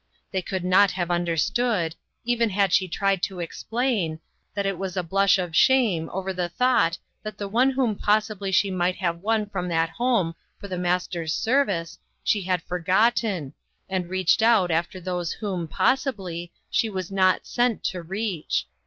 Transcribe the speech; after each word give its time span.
They 0.31 0.41
could 0.41 0.63
not 0.65 0.89
have 0.89 1.11
understood, 1.11 1.93
even 2.25 2.49
had 2.49 2.73
she 2.73 2.87
tried 2.87 3.21
to 3.21 3.39
explain, 3.39 4.19
that 4.55 4.65
it 4.65 4.79
was 4.79 4.97
a 4.97 5.03
blush 5.03 5.37
of 5.37 5.55
shame 5.55 6.09
over 6.11 6.33
the 6.33 6.49
thought 6.49 6.97
that 7.21 7.37
the 7.37 7.47
one 7.47 7.69
whom 7.69 7.95
possibly 7.95 8.51
she 8.51 8.71
might 8.71 8.95
have 8.95 9.19
won 9.21 9.47
from 9.47 9.67
that 9.67 9.91
home 9.91 10.33
for 10.59 10.67
the 10.67 10.75
Master's 10.79 11.35
service 11.35 11.99
she 12.23 12.41
had 12.41 12.63
forgotten, 12.63 13.53
and 13.87 14.09
reached 14.09 14.41
out 14.41 14.71
after 14.71 14.99
those 14.99 15.33
whom, 15.33 15.67
possibly, 15.67 16.51
she 16.71 16.89
was 16.89 17.11
not 17.11 17.45
sent 17.45 17.83
to 17.83 18.01
reach. 18.01 18.65